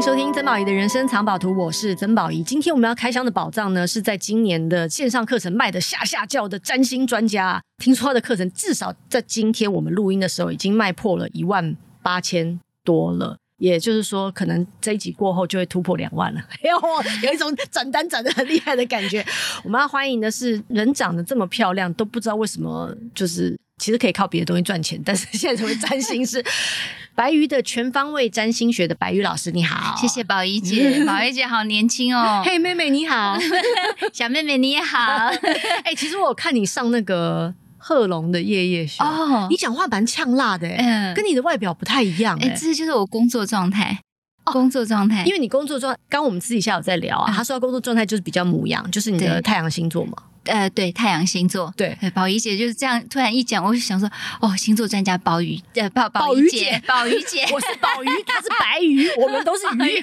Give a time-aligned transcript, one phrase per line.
[0.00, 2.42] 收听曾宝仪的人生藏宝图，我是曾宝仪。
[2.42, 7.62] 今天我们要开箱的宝藏呢，是在今年的线上课程卖得下下叫的占星专家。
[7.76, 13.36] 听说他的课程至少在今天我们录音的时候，已经卖破了一万八千多了。
[13.58, 16.40] 也就是说，可能这一集过后就会突破两万了。
[16.64, 19.22] 哎呦，有一种转单转得很厉害的感觉。
[19.62, 26.44] 我们要欢迎的是人长得这么漂亮，都不知道为什么，就是其实可以靠别的东西赚钱，但是现在成为占星师。
[27.16, 33.36] 白鱼的全方位占星学的白鱼老师，你好，谢谢宝仪姐， 宝仪姐好年轻哦，嘿，妹妹你好，
[34.12, 37.54] 小妹妹你也好，哎、欸，其实我有看你上那个。
[37.82, 43.98] 贺龙的夜夜秀哦，你讲话蛮呛辣的，嗯，跟你的外表不太一样，哎，这就是我工作状态，
[44.44, 50.12] 工作状态，因为你工作状，刚我们私底下有在聊啊，他说他工作状态就是比较母羊，就是你的太阳星座嘛，
[50.50, 60.02] 呃，对，太阳星座，对，宝仪姐就是这样，突然一讲，我就想说，哦，星座专家宝仪，呃，宝宝仪姐，宝仪姐，我是宝仪，她是白鱼， 我们都是鱼，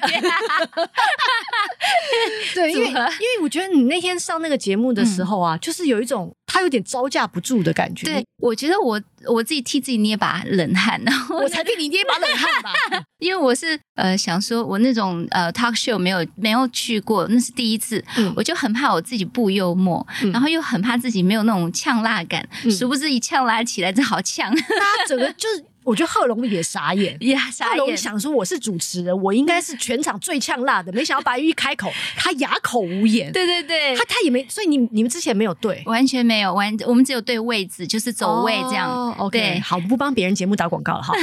[2.54, 6.34] 对，因为因为我觉得你那天上那个节目的时候啊，就是有一种。
[6.58, 8.06] 他有点招架不住的感觉。
[8.06, 13.04] 对，我觉得我我自己替自己捏把冷汗，然后我才替你捏把冷汗吧。
[13.18, 24.50] 因为我是呃想说，我那种呃 talk show 没有没有去过，那是第一次，嗯、我就很怕我自己不幽默，嗯、然后又很怕自己没有那种呛辣感，嗯、殊不知一呛辣起来真好呛。
[24.54, 25.64] 大家整个就是。
[25.88, 27.78] 我觉得贺龙也傻眼，也傻眼。
[27.78, 33.32] 贺龙想说我是主持人，我应该是全场最呛辣的，没想到白玉一开口，他哑口无言。
[33.32, 38.90] 对对对，他他也没，所以你你们之前没有对，完全没有完，我们只有对位置，就是走位这样。
[38.90, 41.14] 哦、OK，对好，不帮别人节目打广告了哈。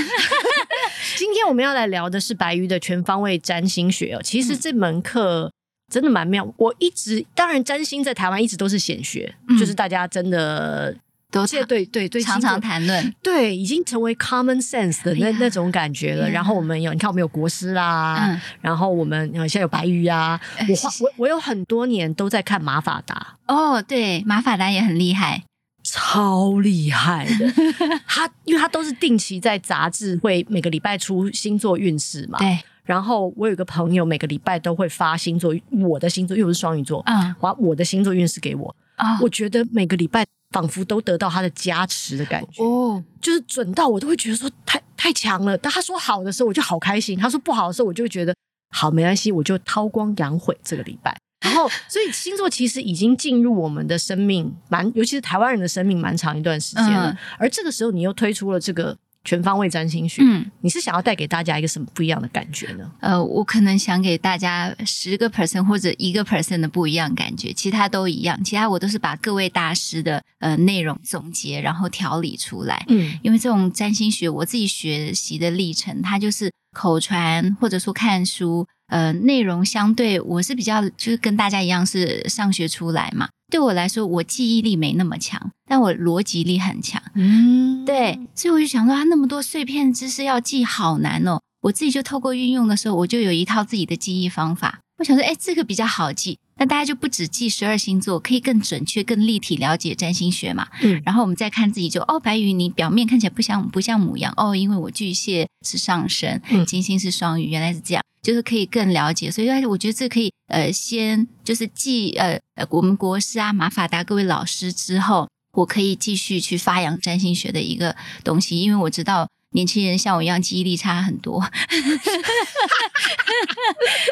[1.16, 4.22] 今天我们要来聊的是白玉的全方位占星学哦。
[4.24, 5.52] 其实这门课
[5.94, 10.98] 真的蛮妙，我一直当然占星在台湾一直都是显学，嗯、就是大家真的。
[11.36, 16.30] 都对对对对，常常谈论，对，已经成为 common sense 的那、哎、那种感觉了。
[16.30, 20.40] 然后我们有，你看我们有国师啦，嗯、然后我们现在有白鱼啊。
[20.70, 23.36] 我我我有很多年都在看马法达。
[23.48, 25.44] 哦，对，马法达也很厉害，
[25.84, 27.52] 超厉害的。
[28.08, 32.40] 他因为他都是定期在杂志会每个礼拜出星座运势嘛。
[32.40, 32.58] 对。
[32.86, 38.74] 然后我有个朋友每个礼拜都会发星座，我的星座又是双鱼座，嗯，把我的星座运势给我。
[38.96, 40.24] 啊，我觉得每个礼拜。
[40.56, 45.58] 仿佛都得到他的加持的感觉哦，就是准到我都会觉得说太太强了。
[45.58, 48.34] 当他说好的时候，我就好开心；他说不好的时候，我就会觉得
[48.74, 51.14] 好没关系，我就韬光养晦这个礼拜。
[51.44, 57.12] 然后，所以星座其实已经进入我们的生命蛮，尤其是台湾人的生命蛮长一段时间了。
[57.12, 58.98] 嗯、而这个时候，你又推出了这个。
[59.26, 62.90] 全方位占星学，嗯，你是想要带给大家一个什么不一样的感觉呢？
[63.02, 72.86] 呃，我可能想给大家十个 percent 或者一个 percent 的不一样感觉，其他都一样，其他我都是把各位大师的呃内容总结，然后调理出来。
[72.88, 83.30] 嗯，因为这种占星学我自己学习的历程，它就是口传或者说看书，呃，内容相对我是比较就是跟大家一样是上学出来嘛。
[83.52, 87.02] 对我来说，我记忆力没那么强，但我逻辑力很强。
[87.14, 91.40] 嗯，对，所以我就想说，啊，那么多碎片知识要记，好难哦。
[91.62, 94.80] 我自己就透过运用的时候，我就有一套自己的记忆方法。
[94.98, 100.68] 我想说，哎，这个比较好记，那大家就不只记十二星座，可以更准确、更立体了解占星学嘛。
[100.82, 108.04] 嗯，然后我们再看自己就，就哦，白瑜，你表面看起来不像不像母羊哦，因为我巨蟹是上升，金星是双鱼，原来是这样。
[108.26, 121.48] 就是可以更了解，所以我觉得这可以呃，先就是继呃呃我们国师啊马法达各位老师之后，我可以继续去发扬占星学的一个东西，因为我知道年轻人像我一样记忆力差很多。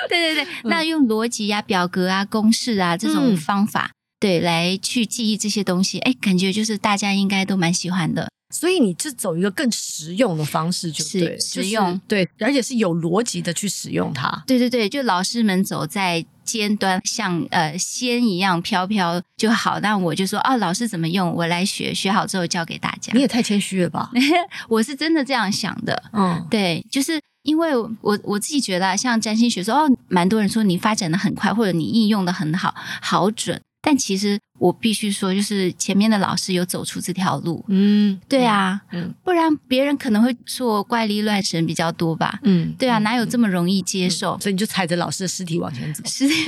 [0.07, 8.29] 对对对，那用逻辑啊、表格啊、公式啊这种方法，嗯、对，来去记忆这些东西，哎，感觉就是大家应该都蛮喜欢的。
[8.53, 14.43] 所以你就走一个更实用的方式，就对，实用对，而且是有逻辑的去使用它。
[14.45, 19.79] 对对对，就老师们走在尖端，像呃仙一样飘飘就好。
[19.79, 23.11] 那我就说啊，老师怎么用，我来学，学好之后教给大家。
[23.13, 24.11] 你也太谦虚了吧？
[24.69, 26.03] 我是真的这样想的。
[26.13, 33.59] 嗯，对，就是因为我我自己觉得，像占星学说哦，蛮多人说你发展的很快，或者你应用的很好，好准。
[33.85, 44.39] 但其实我必须说，就是前面的老师有走出这条路，嗯，对啊，嗯，不然别人可能会说我怪力乱神比较多吧，嗯，对啊，哪有这么容易接受？
[44.39, 46.45] 所以你就踩着老师的尸体往前走， 是， 没有，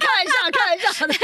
[0.00, 1.14] 开玩笑，开玩笑的。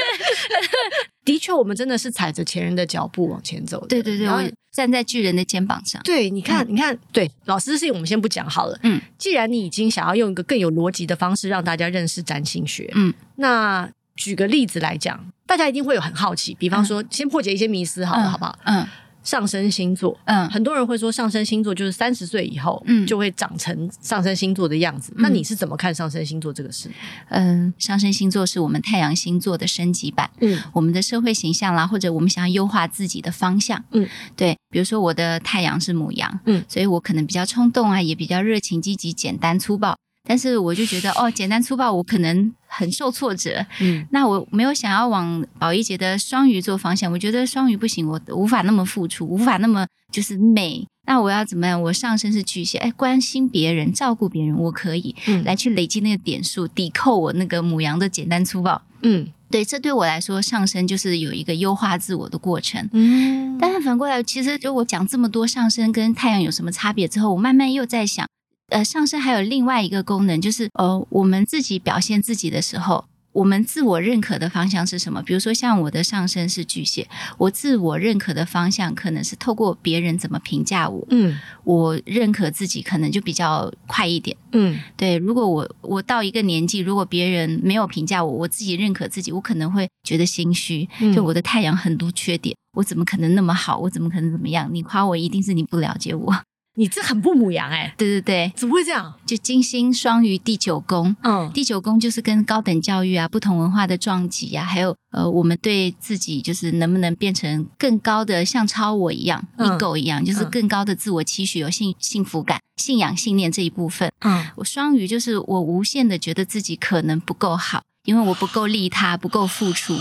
[1.24, 6.02] 的确，我们真的是踩着前人的脚步往前走，对对对，我站在巨人的肩膀上。
[6.02, 13.90] 对，你看，你看，对，老师的事情我们先不讲好了，嗯，既然你已经想要用一个更有逻辑的方式让大家认识占星学，嗯，那。
[14.18, 18.58] 举个例子来讲，大家一定会有很好奇，比方说，嗯、先破解一些迷思，好了，嗯、好不好？
[18.64, 18.84] 嗯，
[19.22, 25.12] 上升星座，嗯，很多人会说上升星座就是三十岁以后，嗯，就会长成上升星座的样子。
[25.16, 26.90] 嗯、那你是怎么看上升星座这个事？
[27.28, 39.96] 嗯，上升星座是我们太阳星座的升级版，嗯，我们的社会形象啦，或者我们想要优化自己的方向，嗯，对，比如说我的太阳是母羊，嗯，所以我可能比较冲动啊，也比较热情、积极、简单、粗暴。
[40.28, 43.64] 但是我就觉得哦，简单粗暴，我可能很受挫折。
[43.80, 50.86] 嗯，那我没有想要往宝仪姐的双鱼座方向，我觉得双鱼不行，我无法那么付出，无法那么就是美。
[51.06, 51.80] 那我要怎么样？
[51.80, 58.82] 我上升是巨蟹，哎，关心别人、照顾别人，我可以，嗯，来去累积那个点数，抵扣我那个母羊的简单粗暴。
[59.00, 62.86] 嗯，对，这对我来说，上升就是有一个优化自我的过程。
[62.92, 68.26] 嗯，但是反过来，其实就我讲这么多上升跟太阳有什么差别之后，我慢慢又在想。
[68.68, 75.22] 呃，上升还有另外一个功能，就是呃，我们自己表现自己的时候，我们自我认可的方向是什么？
[75.22, 85.16] 比如说，像我的上升是巨蟹，我自我认可的方向可能是透过别人怎么评价我，嗯，我认可自己可能就比较快一点，嗯，对。
[85.16, 93.78] 如果我我到一个年纪，如果别人没有评价我，我自己认可自己，我可能会觉得心虚，就我的太阳很多缺点，我怎么可能那么好？
[93.78, 94.68] 我怎么可能怎么样？
[94.70, 96.34] 你夸我，一定是你不了解我。
[96.78, 99.12] 你这很不母羊哎、欸，对对对，怎么会这样？
[99.26, 114.12] 就金星双鱼第九宫，嗯，第九宫就是跟高等教育啊、不同文化的撞击啊，还有呃，我们对自己就是能不能变成更高的，像超我一样、嗯、ego 一样，就是更高的自我期许、有幸幸福感、信仰、信念这一部分。
[114.20, 119.96] 嗯，我双鱼就是我无限的觉得自己可能不够好，因为我不够利他，不够付出，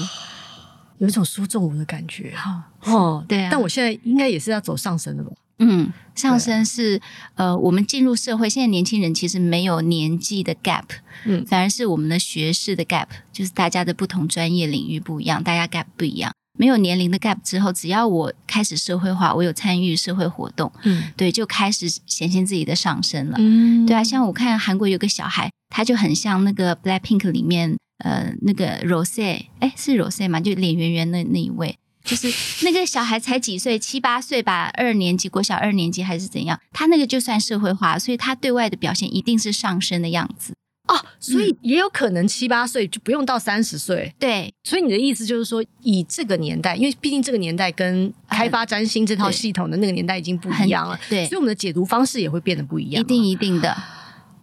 [1.00, 2.36] 有一种说中我的感觉。
[2.36, 2.66] 哈。
[2.84, 5.32] 哦，对啊，但我现在应该也是要走上升的吧。
[5.60, 7.02] 嗯，上升是
[7.36, 10.84] 呃，我们进入社会，现在年轻人其实没有年纪的 gap，
[11.26, 16.32] 嗯，反而是我们的学识的 gap，就是大家的不同专业领域不一样，大家 gap 不一样。
[16.60, 30.40] 没有年龄的 gap 之后，只要我开始社会化，我有参与社会活动，嗯，对，就开始显现自己的上升了，嗯，对啊，像我看韩国有个小孩，他就很像那个 Blackpink 里面呃那个 Rose，哎，是 Rose 吗？
[30.40, 31.78] 就脸圆圆的那一位。
[32.08, 32.34] 就是
[32.64, 36.58] 那个小孩才几岁，七八岁吧，二年级，国小二年级还是怎样？
[36.72, 40.54] 他那个就算社会化，所以他对外的表现一定是上升的样子
[40.88, 41.06] 哦。
[41.20, 44.14] 所以也有可能七八岁就不用到三十岁。
[44.18, 53.04] 对，所以你的意思就是说，以这个年代，因为毕竟这个年代跟开发占星这套系统的那个年代已经不一样了，对，所以我们的解读方式也会变得不一样。
[53.04, 53.76] 一定一定的。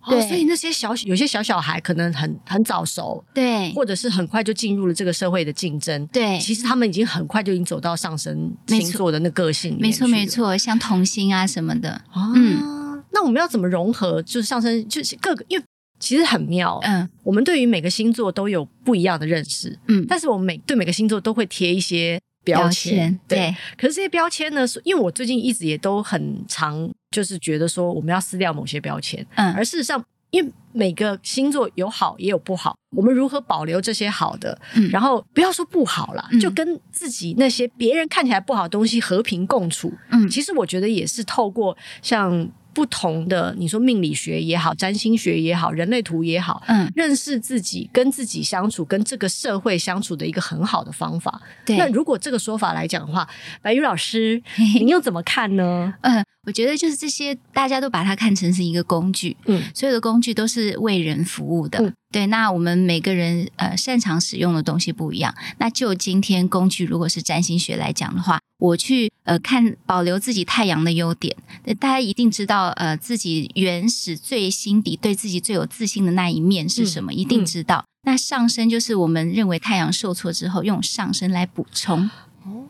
[0.08, 6.38] 对，所以那些小有些小小孩可能很很早熟，对，或者是很快就进入了这个社会的竞争，对。
[6.38, 11.90] 其实他们已经很快就已经走到上升星座的那个性，没错没错，像童星啊什么的。
[12.10, 14.22] 啊、嗯，那我们要怎么融合？
[14.22, 15.64] 就是上升，就是各个，因为
[15.98, 16.78] 其实很妙。
[16.82, 23.38] 嗯，我们对于每个星座都有不一样的认识，嗯，但是我们每对每个星座都会贴一些标签，标签对。
[23.38, 26.90] 对，可是这些标签呢，因为我最近一直也都很常。
[27.14, 42.50] 就是觉得说我们要撕掉某些标签，嗯，而事实上，因为每个星座有好也有不好，我们如何保留这些好的，嗯，然后不要说不好啦，嗯，就跟自己那些别人看起来不好的东西和平共处，嗯，其实我觉得也是透过像。
[42.74, 51.40] 不同的，你说命理学也好，占星学也好，人类图也好，嗯，认识自己，跟自己相处，跟这个社会相处的一个很好的方法。
[51.64, 53.28] 对，那如果这个说法来讲的话，
[53.62, 54.42] 白宇老师，
[54.80, 55.94] 您又怎么看呢？
[56.00, 61.78] 嗯，我觉得就是这些，大家都把它看成是一个工具，嗯，所有的工具都是为人服务的。
[61.78, 65.34] 嗯对，那我们每个人呃擅长使用的东西不一样。
[65.58, 71.36] 那就今天工具，如果是占星学来讲的话，我去呃看保留自己太阳的优点。
[71.80, 77.84] 大家一定知道呃自己原始最心底对自己最有自信的那一面是什么，嗯、一定知道。
[78.04, 82.08] 嗯、那上升就是我们认为太阳受挫之后，用上升来补充。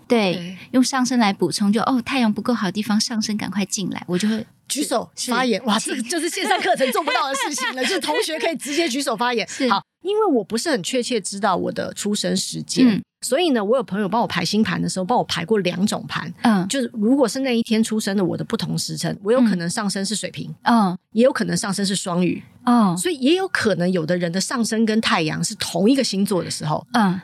[0.04, 4.46] 哦，对，对用上升来补充，就哦太阳不够好的地方，上升赶快进来，我就会。
[4.66, 7.82] 举手发言，哇，这个就是线上课程 做不到的事情了。
[7.82, 9.46] 就是同学可以直接举手发言。
[9.46, 16.32] 是好，因为我不是很确切知道我的出生时间，嗯、所以呢，我有朋友帮我排星盘的时候，帮我排过两种盘。
[16.40, 27.20] 嗯，就是如果是那一天出生的我的不同时辰，我有可能上升是水瓶，嗯，也有可能上升是双鱼，嗯，所以也有可能有的人的上升跟太阳是同一个星座的时候，嗯。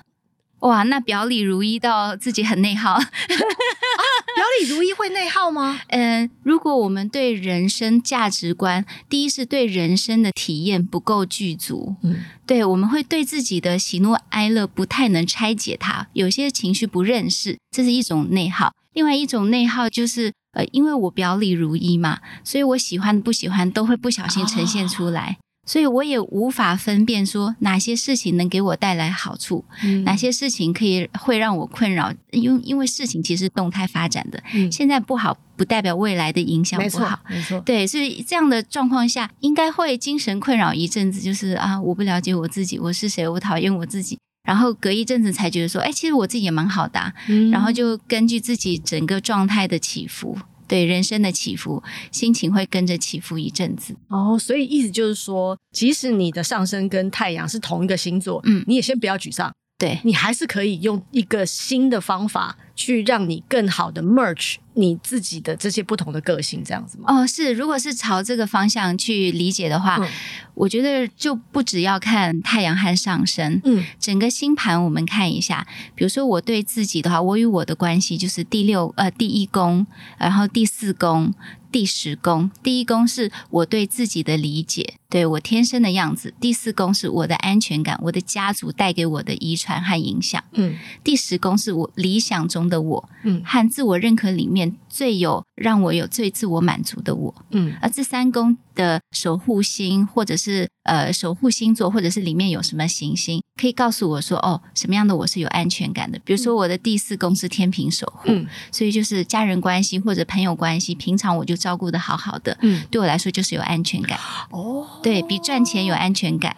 [0.61, 5.81] 哇，那表里如一到自己很内耗，啊，表里如一会内耗吗？
[5.89, 18.73] 嗯， 如果我们对人生价值观，第一是对人生的体验不够具足，嗯，对，我们会对自己的喜怒哀乐不太能拆解它，有些情绪不认识，这是一种内耗。
[18.93, 25.39] 另外一种内耗就是，呃，因为我表里如一嘛，所以我喜欢不喜欢都会不小心呈现出来。
[25.41, 32.13] 哦所以我也无法分辨说哪些事情能给我带来好处，嗯、哪些事情可以会让我困扰。
[32.33, 37.21] 因为因为事情其实动态发展的，嗯、现在不好不代表未来的影响不好。
[37.29, 37.61] 没错，没错。
[37.61, 44.19] 对，所以这样的状况下，应该会精神困扰一阵子，就是啊，我不了解我自己，我是谁，我讨厌我自己。
[44.43, 47.15] 然后隔一阵子才觉得说，哎，其实我自己也蛮好的、啊。
[47.29, 50.37] 嗯、然后就根据自己整个状态的起伏。
[50.71, 54.39] 对人生的起伏，心情会跟着起伏一阵子哦。
[54.39, 59.53] 所以意思就是说，即使你的上升跟太阳是同一个星座，嗯，你也先不要沮丧。
[59.77, 67.05] 对，你还是可以用一个新的方法去让你更好的 merge 你自己的这些不同的个性，这样子吗？
[67.09, 67.53] 哦，是。
[67.53, 70.09] 如果是朝这个方向去理解的话，嗯、
[70.55, 75.67] 我觉得就不只要看太阳和上升，嗯，整个星盘我们看一下。
[75.95, 81.35] 比如说我对自己的话，我与我的关系就是第六呃第一宫，然后第四宫。
[81.73, 90.43] 第十宫，第一宫是我对自己的理解，对我天生的样子；第四宫是我的安全感，我的家族带给我的遗传和影响。
[90.55, 97.35] 嗯，第十宫是我理想中的我，嗯，和自我认可里面最有让我有最自我满足的我。
[97.53, 106.19] 嗯，而这三宫的守护星，或者是呃守护星座，或者是里面有什么行星，可以告诉我说，哦，什么样的我是有安全感的？
[106.23, 114.19] 比如说我的第四宫是天平守护，嗯，所以就是家人关系或者朋友关系，平常我就照顾的好好的，嗯，对我来说就是有安全感。
[114.51, 116.55] 哦，对，比赚钱有安全感。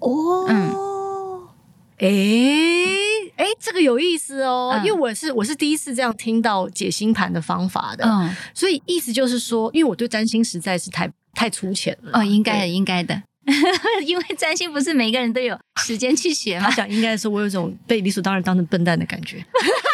[0.00, 0.70] 哦，嗯，
[1.98, 2.94] 诶。
[3.36, 13.20] 哎，这个有意思哦，嗯、因为我是我是第一次这样听到解星盘的方法的，嗯，所以意思就是说，因为我对占星实在是太太粗浅了，哦，应该的，应该的，
[14.06, 19.44] 因为占星不是每个人都有时间去学嘛，他想应该说我有一种被理所当然当成笨蛋的感觉。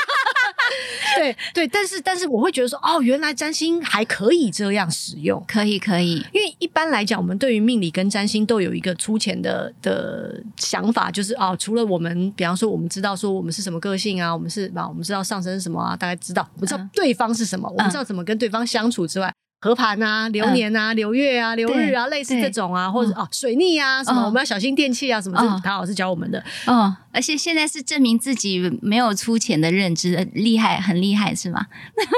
[1.21, 19.31] 对对，但是但是我会觉得说，哦，原来占星还可以这样使用，可以可以，因为一般来讲，我们对于命理跟占星都有一个粗浅的的想法，就是哦，除了我们，比方说，我们知道说我们是什么个性啊，我们是吧，我们知道上升是什么啊，大概知道，我们知道对方是什么，嗯、我们知道怎么跟对方相处之外。
[19.63, 26.43] 合盘啊，流年啊，流月啊，流日啊，类似这种啊，或者哦，水逆啊，什么我们要小心电器啊，什么是唐老师教我们的。
[26.67, 31.67] 哦，而且现在是证明自己没有出钱的认知，厉害，很厉害，是吗？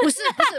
[0.03, 0.51] 不是，不是，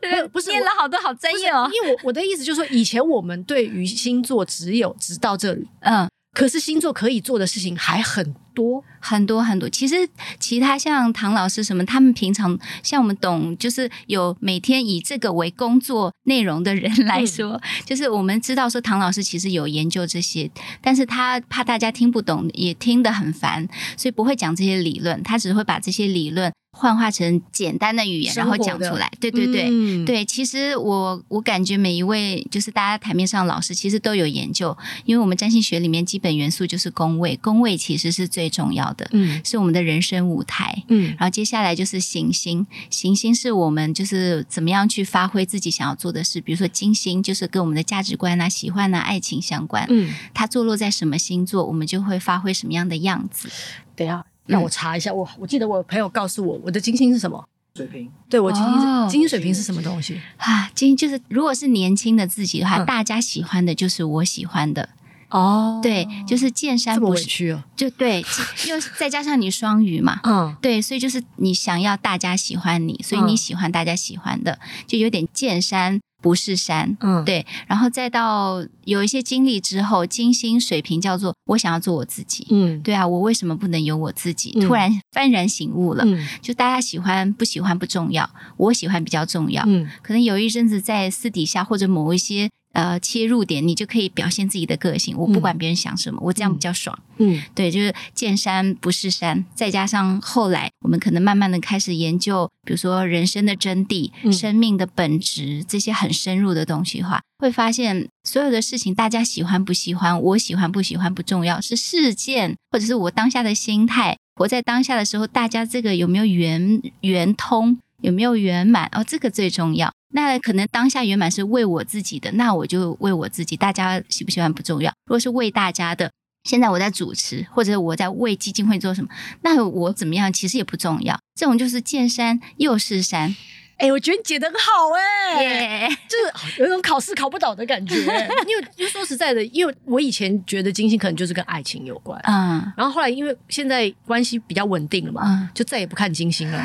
[0.00, 1.70] 不是，不是， 不是，念了好多好专业哦。
[1.72, 6.08] 因为我我的意思就是说，以前我们对于星座只有直到这里，嗯。
[6.32, 9.68] 可是星座可以做的事情还很多很多很多。
[9.68, 10.08] 其实
[10.40, 26.50] 其他像唐老师什么，他们平常像我们懂，就是有每天以这个为工作内容的人来说，嗯、 就是我们知道说唐老师其实有研究这些，但是他怕大家听不懂，也听得很烦，所以不会讲这些理论，他只会把这些理论。
[26.78, 29.10] 幻化成简单的语言，然后讲出来。
[29.18, 30.22] 对对对，嗯、对。
[30.26, 41.08] 其实我我感觉每一位就是大家台面上老师，其实都有研究，因为我们占星学里面基本元素就是宫位，宫位其实是最重要的，嗯，是我们的人生舞台，嗯。
[41.18, 53.48] 然后接下来就是行星，行星是我们就是怎么样去发挥自己想要做的事，比如说金星就是跟我们的价值观啊、喜欢啊、爱情相关，嗯，它坐落在什么星座，我们就会发挥什么样的样子。
[53.94, 54.24] 等下。
[54.46, 57.44] 让我查一下，我我记得我朋友告诉我，我的金星是什么？
[57.74, 58.08] 水平。
[58.30, 60.70] 对，我金星金星水平是什么东西啊？
[60.72, 64.90] 金星就是如果是年轻的自己的话，嗯、大家喜欢的就是我喜欢的
[65.30, 65.80] 哦。
[65.82, 68.24] 对，就是见山不是、哦、就对，
[68.68, 76.00] 又再加上你双鱼嘛，嗯，对，所以就是你想要大家喜欢你，所以你喜欢大家喜欢的，嗯、就有点见山。
[76.22, 84.50] 不是山，嗯，对，然后再到有一些经历之后，金星水平叫做我想要做我自己，嗯，对啊，我为什么不能有我自己？
[84.58, 92.50] 突然幡然醒悟了，嗯，就大家喜欢不喜欢不重要，我喜欢比较重要，嗯，可能有一阵子在私底下或者某一些。
[92.76, 95.16] 呃，切入点，你就可以表现自己的个性。
[95.16, 96.98] 我不管别人想什么，嗯、我这样比较爽。
[97.16, 99.42] 嗯，对，就是见山不是山。
[99.54, 114.18] 再加上后来，我们可能慢慢的开始研究，比如说人生的真谛、嗯、生命的本质这些很深入的东西的话，会发现所有的事情，大家喜欢不喜欢，我喜欢不喜欢不重要，是事件或者是我当下的心态。
[114.38, 118.88] 活在当下的时候，大家这个有没有圆圆通，有没有圆满？
[118.92, 119.92] 哦，这个最重要。
[120.14, 123.56] 那可能当下圆满是为我自己的，那我就为我自己。
[123.56, 124.92] 大家喜不喜欢不重要。
[125.06, 126.08] 如果是为大家的，
[126.44, 129.08] 现在我在主持，或者我在为基金会做什么，
[129.42, 131.18] 那我怎么样其实也不重要。
[131.34, 133.34] 这种就是见山又是山。
[133.78, 137.94] 哎，我觉得你解得很好哎，就是有一种考试考不倒的感觉。
[138.00, 146.64] 因为，因为说实在的，因为我以前觉得金星可能就是跟爱情有关，嗯，然后后来因为现在关系比较稳定了嘛，嗯，就再也不看金星了。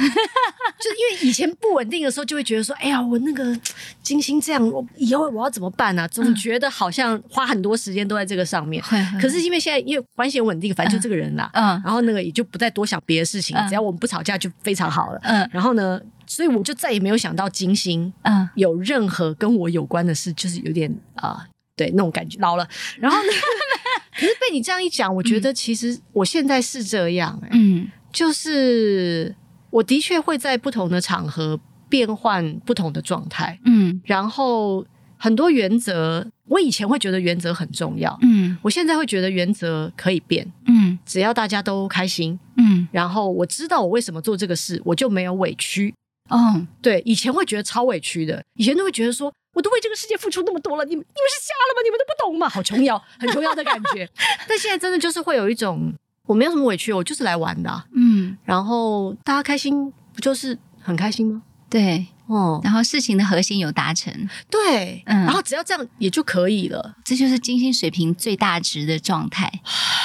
[0.81, 3.57] 就因为以前不稳定的时候，就会觉得说，哎呀，我那个
[4.01, 6.07] 金星这样，我以后我要怎么办呢、啊？
[6.07, 8.83] 总觉得好像花很多时间都在这个上面。
[8.91, 15.19] 嗯、可是因为现在因为关系稳定，反正就这个人啦，嗯，然后那个也就不再多想别的事情，嗯、只要我们不吵架就非常好了。
[15.23, 22.67] 嗯，然后呢，所以我就再也没有想到金星，嗯，有任何跟我有关的事，就是有点啊、呃，对那种感觉老了。
[22.99, 23.29] 然后呢，
[24.15, 29.35] 可是被你这样一讲，我觉得其实我现在是这样、欸，嗯，就是。
[29.71, 31.59] 我的确会在不同的场合
[31.89, 34.85] 变换不同的状态，嗯，然后
[35.17, 45.93] 很多原则，我以前会觉得原则很重要，嗯，我现在会觉得原则可以变，嗯，只要大家都开心，嗯，然后我知道我为什么做这个事，我就没有委屈，
[46.29, 51.81] 嗯，对，以前会觉得超委屈的，以前都会觉得说，我都为这个世界付出那么多了，你们你们是瞎了吗？
[51.83, 52.49] 你们都不懂吗？
[52.49, 54.09] 好琼瑶，很琼瑶的感觉，
[54.47, 55.93] 但现在真的就是会有一种。
[56.31, 57.85] 我没有什么委屈，我就是来玩的啊。
[57.93, 61.41] 嗯，然后大家开心，不就是很开心吗？
[61.69, 64.13] 对，哦，然后事情的核心有达成，
[64.49, 66.95] 对，嗯，然后只要这样也就可以了。
[67.03, 69.51] 这就是金星水平最大值的状态。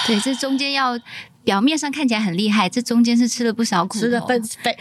[0.04, 0.98] 对，这中间要
[1.44, 4.78] 表面上看起来很厉害，这中间是吃了不少苦头，吃了非非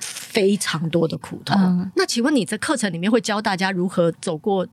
[0.00, 1.54] 非常多的苦头。
[1.58, 4.66] 嗯，那请问你在课程里面会教大家如何走过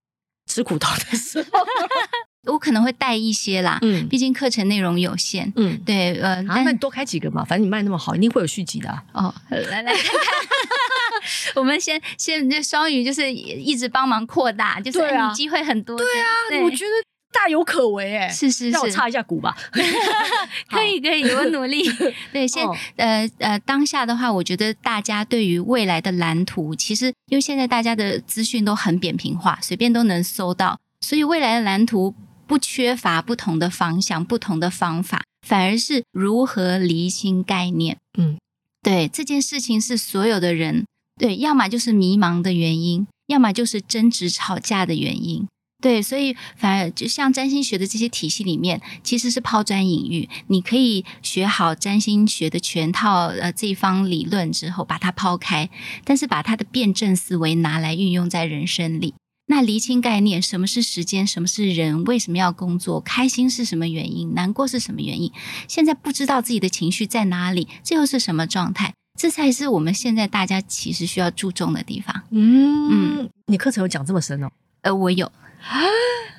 [0.46, 1.50] 吃苦头的时候？
[2.48, 9.04] 我可能会带一些啦，嗯，毕竟课程内容有限，嗯，对，呃，啊、那你多开几个嘛，反正你卖那么好，一定会有续集的、啊。
[9.14, 15.98] 哦，来来看看， 我们先先这双鱼就是一直帮忙扩大，就是你机会很多。
[15.98, 16.92] 对啊，对我觉得
[17.34, 19.56] 大有可为，哎，是是是，让我插一下鼓吧。
[20.72, 21.84] 可以可以，我努力。
[22.32, 32.16] 对，先、哦、呃呃，当下的话，我觉得大家对于未来的蓝图，其实因为现在大家的资讯都很扁平化，随便都能搜到，所以未来的蓝图。
[32.48, 37.98] 不缺乏不同的方向、不同的方法，反而是如何厘清概念。
[38.18, 38.38] 嗯，
[38.82, 40.86] 对，这件事情是所有的人，
[41.20, 45.48] 对，要么就是迷茫的原因，要么就是争执吵架的原因。
[45.80, 50.28] 对，所以反而就像占星学的这些体系里面，其实是抛砖引玉。
[50.48, 55.70] 你可以学好占星学的全套呃这一方理论之后，把它抛开，
[56.04, 59.14] 但是把它的辩证思维拿来运用在人生里。
[59.50, 61.26] 那厘清概念，什么是时间？
[61.26, 62.04] 什么是人？
[62.04, 63.00] 为什么要工作？
[63.00, 64.34] 开心是什么原因？
[64.34, 65.32] 难过是什么原因？
[65.70, 68.94] 现在不知道自己的情绪在哪里，这又是什么状态？
[69.18, 72.24] 这才是我们现在大家其实需要注重的地方。
[72.30, 74.52] 嗯嗯，你课程有讲这么深哦？
[74.82, 75.32] 呃，我有，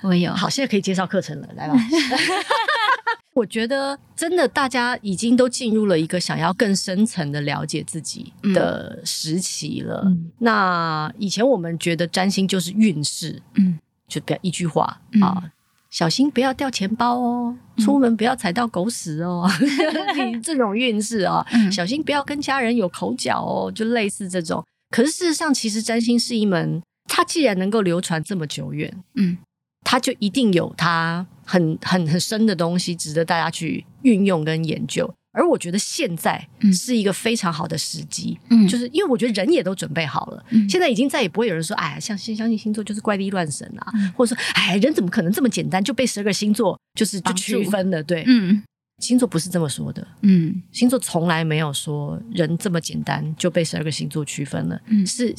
[0.02, 0.32] 我有。
[0.34, 1.74] 好，现在可以介绍课程了，来吧。
[3.38, 10.02] 我觉得真的，大家已经都进入了一个想要更深层的了解自己的时期了。
[10.06, 15.52] 嗯、那以前我们觉得占星就是运势，嗯，就不要一句话、嗯、啊，
[15.88, 19.48] 小心不要掉钱包哦，嗯、出门不要踩到狗屎哦，
[20.18, 24.64] 嗯、 这种运势啊，嗯、小心不要跟家人有口角哦，就类似这种。
[24.90, 29.38] 可是事实上，其实占星是一门，它既然能够流传这么久远，嗯。
[29.84, 35.10] 它就一定有它很很很深的东西，值得大家去运用跟研究。
[35.32, 40.44] 而我觉得现在是一个非常好的时机，嗯，就是因为我觉得人也都准备好了。
[40.50, 48.02] 嗯，现在已经再也不会有人说，哎，相信相信星座就是怪力乱神啊，嗯，或者说，哎，人怎么可能这么简单就被十二个星座就是就区分了？
[48.02, 48.60] 对，嗯，
[48.98, 54.80] 星座不是这么说的，嗯，星座从来没有说人这么简单就被十二个星座区分了。
[54.86, 55.32] 嗯，是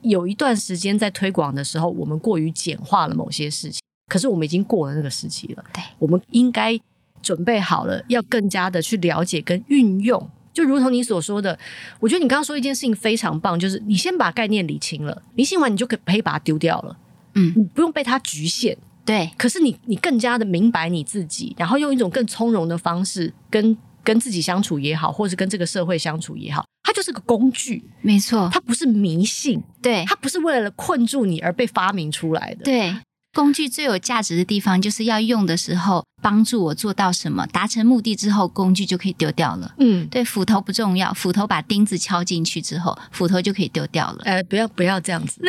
[0.00, 3.81] 有一段时间在推广的时候，我们过于简化了某些事情。
[4.12, 6.78] 可是我们已经过了那个时期了，对，我们应该
[7.22, 10.28] 准备好了，要更加的去了解跟运用。
[10.52, 11.58] 就如同你所说的，
[11.98, 16.94] 我觉得你刚刚说一件事情非常棒，就是你先把概念理清了，理清完你就可可以把它丢掉了，
[17.36, 19.30] 嗯，你不用被它局限，对。
[19.38, 32.94] 可是你你更加的明白你自己，然后用一种更从容的方式跟跟自己相处也好，或是跟这个社会相处也好，它就是个工具，没错，它不是迷信，对，它不是为了困住你而被发明出来的，对。
[33.34, 39.74] 工具最有价值的地方，就是要用的时候帮助我做到什么，达成目的之后，工具就可以丢掉了。
[39.78, 44.18] 嗯，对，斧头不重要，斧头把钉子敲进去之后，斧头就可以丢掉了。
[44.24, 45.40] 呃， 不要不要这样子，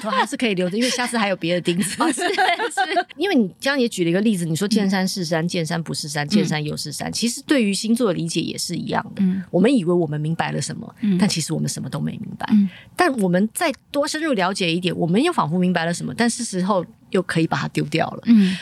[0.00, 1.94] 斧头还是可以留着，因为下次还有别的钉子。
[2.02, 7.12] 哦、是是，因为你刚刚也举了一个例子，你说见山是山，见山不是山，见山又是山。
[7.12, 9.22] 其实对于星座的理解也是一样的。
[9.22, 12.48] 嗯，我们以为我们明白了什么，但其实我们什么都没明白。
[12.50, 16.84] 嗯，但我们再多深入了解一点，我们又仿佛明白了什么，但是时候。
[17.10, 18.56] 又可以把它丢掉了，嗯，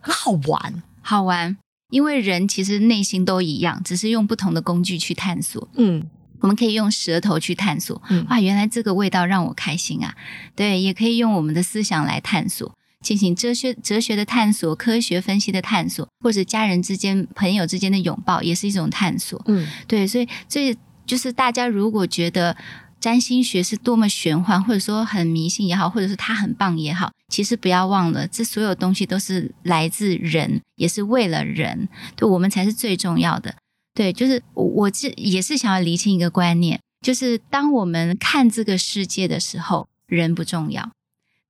[0.00, 1.56] 很好玩，好玩，
[1.90, 6.06] 因为人其实内心都一样，只是用不同的工具去探索，嗯，
[6.40, 10.14] 我们可以用舌头去探索，嗯，哇，原来这个味道让我开心啊，
[10.54, 22.56] 对，也可以用我们的思想来探索，进行哲学、哲学的探索、科学分析的探索，或者家人之间、朋友之间的拥抱，也是一种探索，嗯，对，所以这就是大家如果觉得。
[23.00, 33.54] 占星学是多么玄幻，或者说很迷信也好，或者是它很棒也好，其实不要忘了，这所有东西都是来自人，也是为了人，对我们才是最重要的。
[33.94, 40.90] 对，就是我我这也是想要厘清一个观念，就是当我们看这个世界的时候，人不重要；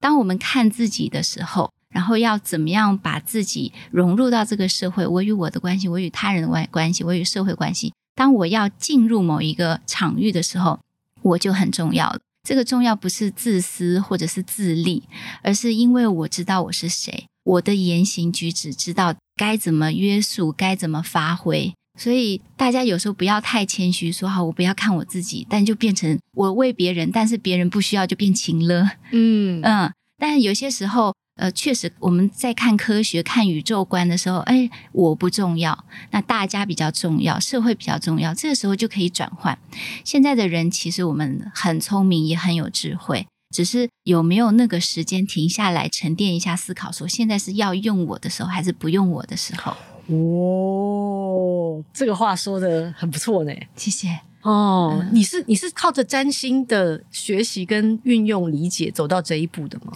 [0.01, 7.93] 当我们看自己的时候，然后要怎么样把自己融入到这个社会，我与我的关系，我与他人的关关系，我与社会关系。
[8.15, 10.81] 当我要进入某一个场域的时候，
[11.23, 12.19] 我就很重要了。
[12.43, 15.03] 这个重要不是自私或者是自利，
[15.43, 21.73] 而是因为我知道我是谁，我的言行举止知道该怎么约束，该怎么发挥。
[21.99, 28.93] 所以大家有时候不要太谦虚，说好我不要看我自己，但就变成我为别人，但是别人不需要就变情了。
[29.13, 31.15] 嗯嗯，但有些时候。
[31.41, 39.59] 呃，确实，我们在看科学、看宇宙观的时候，哎，我不重要，那大家比较重要，社会比较重要，这个时候就可以转换。
[40.05, 43.27] 现在的人其实我们很聪明，也很有智慧，
[43.57, 49.75] 只是有没有那个时间停下来沉淀一下，思考说现在是要用我的时候，还是不用我的时候？
[50.15, 54.21] 哦，这个话说的很不错呢，谢谢。
[54.43, 59.93] 哦，嗯、你是你是靠着占星的学习跟运用理解走到这一步的吗？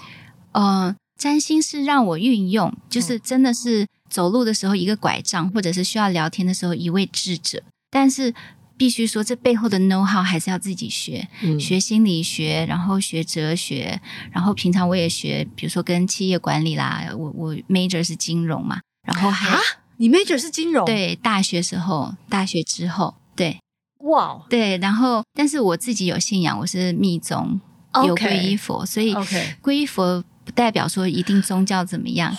[0.53, 0.97] 嗯、呃。
[1.25, 7.63] 占星是让我运用，就是真的是走路的时候一个拐杖，或者是需要聊天的时候一位智者。
[7.91, 8.35] 但是
[8.77, 13.99] 必须说，这背后的 know how 还是要自己学，嗯、学心理学，然后学哲学，
[14.33, 17.09] 然后平常我也学，比如说跟企业管理啦。
[17.17, 19.59] 我我 major 是金融嘛，然后还啊，
[19.97, 20.85] 你 major 是金融？
[20.85, 23.59] 对，大学时候，大学之后，对，
[24.01, 27.59] 哇对，然后但是我自己有信仰，我是密宗.
[28.05, 29.15] 有皈依佛，所以
[29.63, 30.23] 皈依佛。
[30.45, 32.37] 不代表说一定宗教怎么样，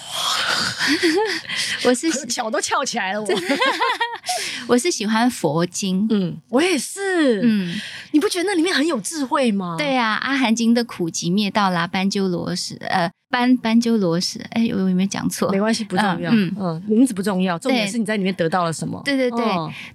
[1.86, 3.22] 我是脚都翘起来了。
[3.22, 3.28] 我
[4.68, 7.76] 我是喜欢佛经，嗯，我也是，嗯，
[8.12, 9.76] 你不觉得那里面很有智慧吗？
[9.78, 15.50] 对啊，《阿含经》的苦集灭道啦，班鸠罗什，呃，班班鸠罗什，哎，我有没有讲错？
[15.52, 19.02] 没关系，不重要，嗯嗯，名字不重要，重点是你在里面得到了什么？
[19.04, 19.46] 对对对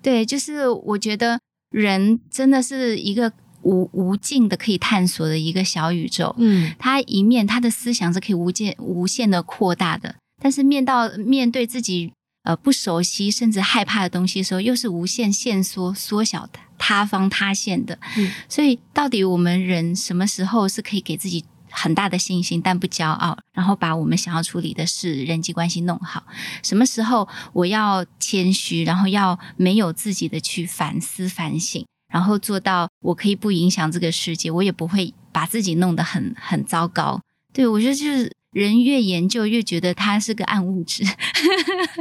[0.03, 1.38] 对，就是我觉得
[1.70, 3.33] 人真的是一个。
[3.62, 12.12] 无无尽的可以探索的一个小宇宙，嗯，他一面他的思想是可以无限无限的扩大的，但是面到面对自己
[12.44, 26.25] 呃不熟悉甚至害怕的东西的时候，又是无限限缩缩小的塌方塌陷的，嗯，所以到底我们人什么时候是可以给自己很大的信心，但不骄傲，然后把我们想要处理的事人际关系弄好？
[26.62, 31.85] 什么时候我要谦虚，然后要没有自己的去反思反省？
[32.11, 37.23] 然后做到，我可以不影响这个世界，我也不会把自己弄得很很糟糕。
[37.53, 41.05] 对，我觉得就是人越研究越觉得他是个暗物质。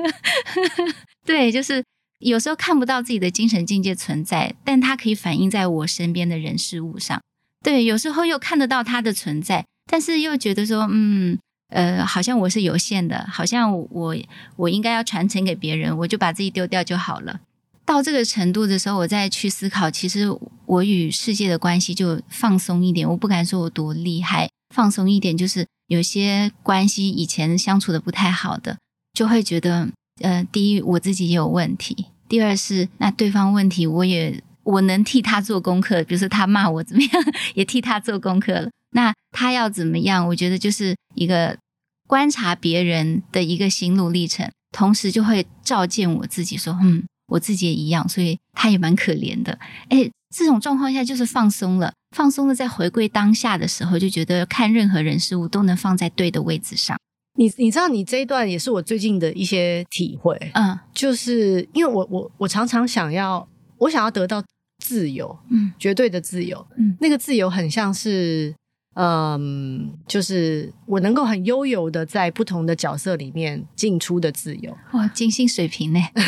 [1.26, 1.84] 对，就是
[2.20, 7.22] 有时候看不到自己的精神境界存在，但它可以反映在我身边的人事物上。
[7.64, 11.38] 对，有时候又看得到它的存在，但是又觉得说，嗯，
[11.70, 14.16] 呃，好像我是有限的，好像我
[14.56, 17.42] 我应该要传承给别人，我就把自己丢掉就好了。
[17.90, 20.28] 到这个程度的时候，我再去思考，其实
[20.68, 23.10] 我与世界的关系就放松一点。
[23.10, 28.78] 我不敢说我多厉害，放松一点就是有些关系以前相处的不太好的，
[29.12, 29.90] 就会觉得，
[30.22, 37.12] 呃，第一我自己也有问题，第二是那对方问题，我也我能替他做功课，比如说他骂我怎么样，
[37.56, 38.70] 也替他做功课了。
[38.92, 40.28] 那他要怎么样？
[40.28, 41.58] 我觉得就是一个
[42.06, 47.04] 观察别人的一个心路历程，同时就会照见我自己，说，嗯。
[47.30, 49.58] 我自己也一样，所以他也蛮可怜的。
[49.90, 56.98] 哎，这种状况下就是放松了，放松了，在回归当下的时候，就觉得看任何人事物都能放在对的位置上。
[57.38, 60.38] 你你知道，你这一段也是我最近的一些体会。
[60.54, 64.44] 嗯，就是因为我我我常常想要，我想要得到
[64.84, 68.54] 自由，嗯，绝对的自由，嗯，那个自由很像是。
[68.96, 74.76] 嗯，就是我能够很悠游的在不同的角色里面进出的自由。
[74.92, 76.00] 哇，金星水平呢？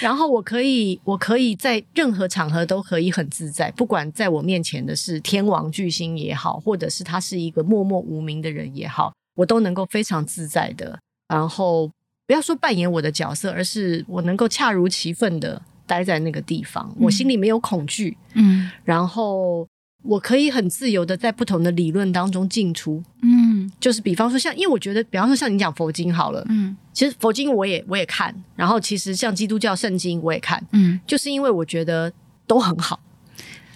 [0.00, 10.98] 然后我可以，我可以在任何场合都可以很自在，不管在我面前的是天王巨星也好，或者是他是一个默默无名的人也好，我都能够非常自在的。
[11.28, 11.90] 然后
[12.26, 18.16] 不要说扮演我的角色，而是我能够恰如其分的待在那个地方，嗯、我心里没有恐惧。
[18.34, 19.66] 嗯，然后。
[20.04, 32.12] 我可以很自由的在不同的理论当中进出，嗯，就是比方说像，因为我觉得，比方说像你讲佛经好了，嗯，其实佛经我也我也看，然后其实像基督教圣经我也看，嗯，就是因为我觉得
[32.46, 33.00] 都很好，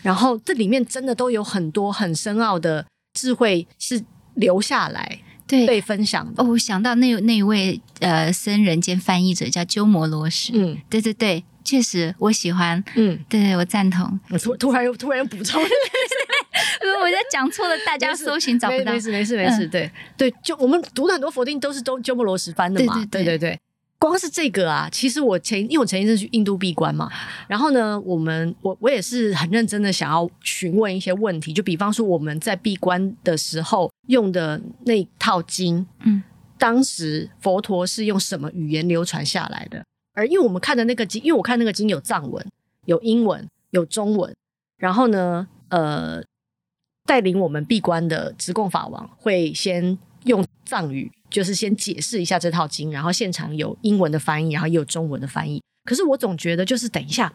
[0.03, 4.03] 然后这里面真的都有很多很深奥的智慧是
[4.35, 5.21] 留下来。
[5.45, 12.83] 对，被分享哦，我想到那那位呃僧人兼翻译者叫鸠摩罗什，嗯，对对对，确实我喜欢。
[12.95, 14.19] 嗯，对对，我赞同。
[14.31, 18.93] 我突突然又突然又补充， 我在讲错了，大家搜寻找不到。
[18.93, 23.59] 没事没事没事，对对，就我们读了很多佛定都是都鸠摩罗什翻的嘛，对对对。
[23.99, 27.09] 光是这个啊，其实我前因为我前一阵去印度闭关嘛，
[27.47, 36.21] 然后呢，我们我我也是很认真的想要询问一些问题，就比方说我们在闭关的时候用的那套经，嗯，
[36.59, 39.85] 当时佛陀是用什么语言流传下来的？
[40.13, 42.45] 而因为我们看的那个经，因为我看那个经有藏文、
[42.87, 44.35] 有英文、有中文，
[44.79, 46.23] 然后呢，呃，
[47.05, 51.11] 带领我们闭关的直贡法王会先用藏语。
[51.33, 55.63] 就是先解释一下这套经，然后现场有英文的翻译，然后也有中文的翻译。
[55.83, 57.33] 可是我总觉得，就是等一下，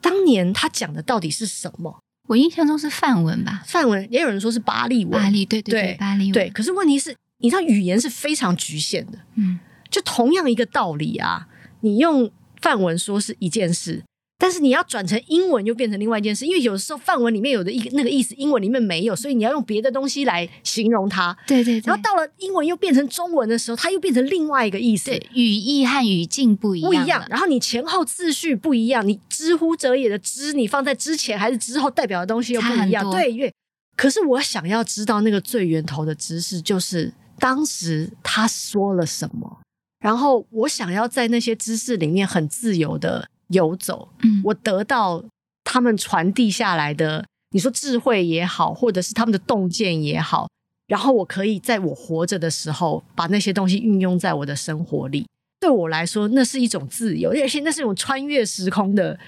[0.00, 1.94] 当年他讲的到底是什么？
[2.26, 3.62] 我印象中是梵文吧？
[3.66, 6.32] 梵文也有人说是巴利文，巴利对对对，对巴利文。
[6.32, 9.18] 对，可是问题是，你知道语言是非常局限的。
[9.34, 11.46] 嗯，就同样一个道理啊，
[11.80, 14.02] 你用范文说是一件事。
[14.40, 21.36] 但是你要转成英文，又变成另外一件事，因为有的时候范文里面有的一个那个意思，英文里面没有，所以你要用别的东西来形容它。
[21.44, 21.88] 对对对。
[21.88, 25.06] 然后到了英文又变成中文的时候，它又变成另外一个意思。
[25.06, 26.88] 对，语义和语境不一样。
[26.88, 27.26] 不一样。
[27.28, 33.10] 然后你前后次序不一样，你知乎者也的知，你放在之前还是之后，代表的东西又不一样。
[33.10, 33.52] 对，因为
[33.96, 39.58] 可是我想要知道那个最源头的知识，就是当时他说了什么，
[40.00, 43.28] 然后我想要在那些知识里面很自由的。
[43.48, 45.24] 游走，嗯，我得到
[45.64, 50.46] 他们传递下来的，你说智慧也好，或者是他们的洞见也好，
[50.86, 55.26] 然后我可以在我活着的时候，把那些东西运用在我的生活里。
[55.58, 59.18] 对我来说，那是一种自由，而且那是一种穿越时空的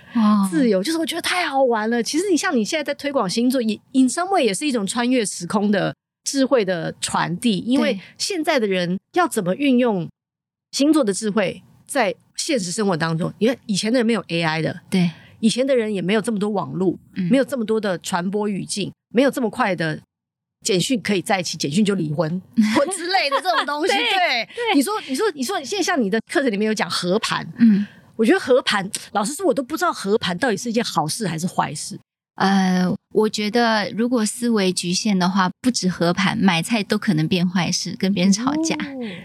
[0.51, 2.03] 自由，哦、就是我觉得太好玩了。
[2.03, 10.07] 其实你像你现在在推广星座，也 in some way 也是一种穿越时空的智慧的传递，因为现在的人要怎么运用
[10.73, 12.15] 星座的智慧在。
[12.37, 20.01] 现实生活当中，因为以前的人没有 AI 的，对，以前的人也没有这么多网络，嗯、没有这么多的传播语境，没有这么快的
[20.63, 22.43] 简讯可以在一起，简讯就离婚
[22.75, 23.93] 或之类的这种东西。
[23.93, 32.01] 对，对你说，你说，你说，现在像你的课程里面有讲和盘，嗯，我觉得和盘，老实说，我都不知道和盘到底是一件好事还是坏事。
[32.41, 38.75] 呃，我觉得如果思维局限的话，不止和盘买菜都可能变坏事，跟别人吵架。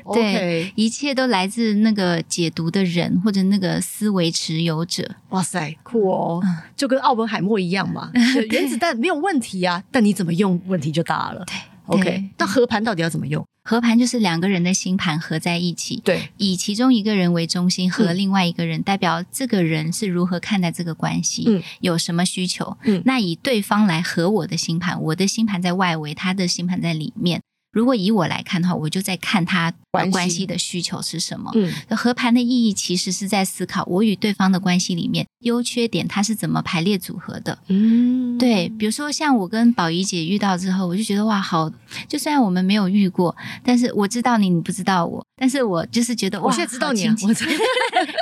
[0.03, 0.23] 哦、对
[0.67, 5.09] ，okay 一切都来自那个解读的人或者那个思维持有者。
[5.29, 6.41] 哇塞，酷哦！
[6.43, 8.11] 嗯、就跟奥本海默一样嘛，
[8.51, 11.45] 原子弹没有问题啊，但你怎么用问题就大了。
[11.45, 13.45] 对，OK，那和盘到底要怎么用？
[13.67, 27.41] 合盘就是两个人的星盘合在一起，对，以其中一个人为中心，和另外一个人，代表这个人是如何看待这个关系，嗯，有什么需求，嗯，那以对方来合我的星盘，我的星盘在外围，他的星盘在里面。
[27.75, 30.45] 如果以我来看的话，我就在看他关系。
[30.45, 31.51] 的需求是什么。
[31.55, 37.57] 嗯，合盘的意义其实是在思考我与对方的关系里面优缺点，它是怎么排列组合的。
[37.67, 41.69] 嗯，对，比如说像我跟宝仪姐遇到之后，我就觉得哇，好，
[42.07, 47.33] 就虽然我们没有遇过，但是我知道你，你不知道我，但是我就是觉得哇，我现在知道你，我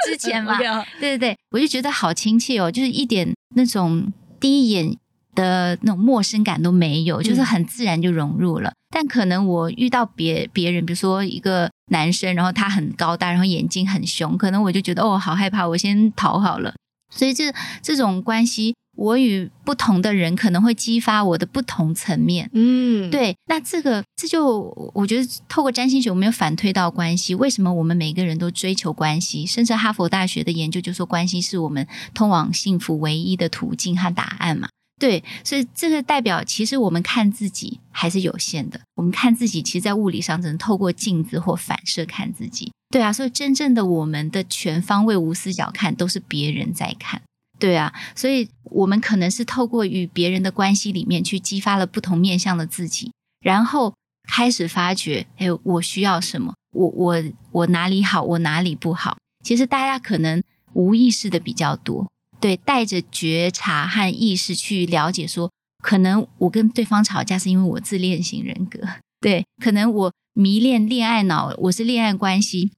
[0.10, 0.58] 之前嘛，
[1.00, 4.98] 对对对，我就觉得好亲切哦，就是一点那种第一眼
[5.36, 8.74] 的那种陌生感都没有，就是很自然就融入了。
[8.94, 16.76] 嗯但可能我遇到别别人，比如说一个男生，然后他很高大，然后眼睛很凶，可能我就觉得哦，好害怕，我先逃好了。
[17.10, 17.52] 所以这
[17.82, 22.50] 这种关系，我与不同的人可能会激发我的不同层面。
[22.54, 23.36] 嗯，对。
[23.48, 27.34] 那这个这就我觉得透过占星学，我们有反推到关系。
[27.34, 29.46] 为什么我们每个人都追求关系？
[29.46, 34.70] 甚至哈佛大学的研究就说，关系是我们通往幸福唯一的途径和答案嘛。
[35.00, 38.80] 对，所以这个代表，其实我们看自己还是有限的。
[38.96, 42.72] 我们看自己，其实，在物理上只能透过镜子或反射看自己。
[42.90, 47.22] 对啊，所以真正的我们的全方位无死角看，都是别人在看。
[47.60, 53.94] 对啊，所以我们可能是透过与别人的关系里面，去激发了不同面向的自己，然后
[54.30, 56.54] 开始发觉，哎，我需要什么？
[56.72, 58.22] 我我我哪里好？
[58.22, 59.18] 我哪里不好？
[59.44, 60.42] 其实大家可能
[60.74, 62.08] 无意识的比较多。
[62.44, 65.50] 对，带着觉察和意识去了解说，
[65.82, 68.80] 可能我跟对方吵架是因为我自恋型人格，
[69.22, 72.72] 对，可能我迷恋恋爱脑，我是恋爱关系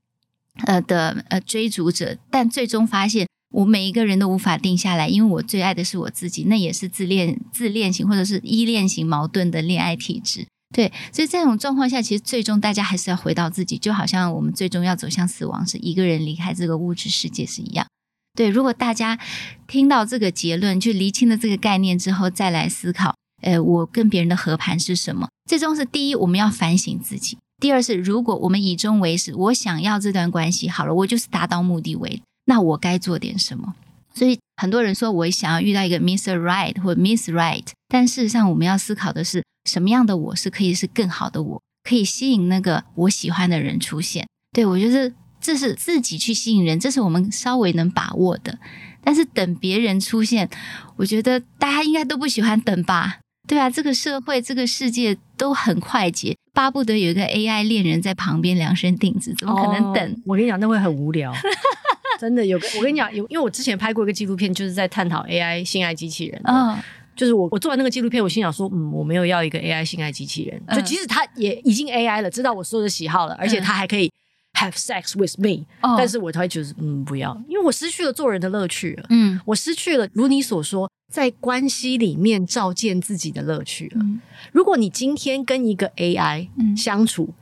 [0.67, 17.88] 呃的呃追逐者，但最终发现我每一个人都无法定下来，因为我最爱的是我自己，那也是自恋自恋型或者是依恋型矛盾的恋爱体质，对，所以这种状况下，其实最终大家还是要回到自己，就好像我们最终要走向死亡，是一个人离开这个物质世界是一样。
[18.35, 19.17] 对，如果大家
[19.65, 25.29] 听到这个结论，就厘清了这个概念之后，再来思考，呃，我跟别人的和盘是什么？
[25.49, 33.73] 最终是第一，我们要反省自己；第二是，如果我们以终为始，我想要这段关系好了，我就是达到目的为，那我该做点什么？
[34.13, 44.27] 所以很多人说我想要遇到一个 miss Right 或 Miss Right，但事实上我们要思考的是什么样的我是可以是更好的我，可以吸引那个我喜欢的人出现。
[44.53, 45.11] 对，我觉得
[45.45, 48.58] 这是自己去吸引人，这是我们稍微能把握的。
[49.03, 50.49] 但是等别人出现，
[50.95, 53.19] 我觉得大家应该都不喜欢等吧？
[53.47, 60.12] 对啊，这个社会、这个世界都很快捷，巴不得有一个 AI 恋人在旁边量身定制，怎么可能等？
[60.13, 61.31] 哦、我跟你讲，那会很无聊。
[62.19, 66.41] 真的有个，我跟你讲，有，因为我之前拍过一个纪录片，就是在探讨 AI 性爱机器人。
[66.45, 66.79] 嗯、哦，
[67.15, 74.12] 就是我我做完那个纪录片，我心想说，嗯，我没有要一个 AI 性爱机器人，就即使他也已经 AI 了，知道我所有的喜好了，而且他还可以。
[74.55, 75.97] Have sex with me，、oh.
[75.97, 79.05] 但是我会觉得嗯，不要，因为我失去了做人的乐趣了。
[79.09, 83.97] 嗯，我失去了如你所说，在关系里面照见自己的乐趣了。
[83.99, 84.21] 嗯、
[84.53, 87.33] 如果你今天跟一个 AI 相处，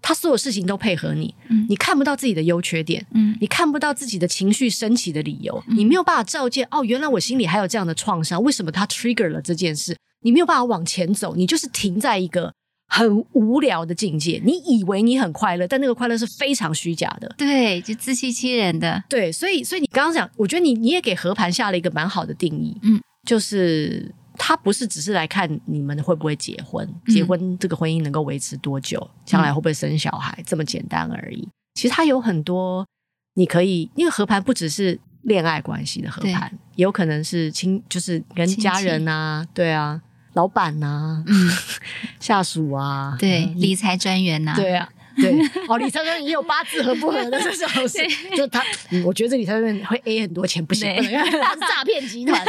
[0.00, 9.94] 他、嗯、所有事情都配合你，嗯、你看不到自己的优缺点，嗯、你看不到自己的情绪升起的理由，嗯、你没有办法照见哦，原来我心里还有这样的创伤，为什么他 trigger 了这件事？
[10.22, 12.54] 你没有办法往前走，你就是停在一个。
[12.94, 31.48] 很无聊的境界，你以为你很快乐，但那个快乐是非常虚假的，对，就自欺欺人的，对，所以，所以你刚刚讲，我觉得你你也给和盘下了一个蛮好的定义，嗯，就是他不是只是来看你们会不会结婚，嗯、结婚这个婚姻能够维持多久，将来会不会生小孩，嗯、这么简单而已。
[31.74, 32.86] 其实他有很多
[33.34, 40.00] 你可以，因为和盘不只是恋爱关系的和盘，也有可能是亲，就是跟家人啊，戚对啊。
[40.34, 41.50] 老板呐、啊，嗯，
[42.20, 45.32] 下属啊，对，理财专员呐，对啊，对，
[45.68, 47.98] 哦，理财专员也有八字合不合的这种事，
[48.36, 48.62] 就他，
[49.04, 52.44] 我觉得这理财专员会 A 很多钱，不行，因为他是诈骗集团。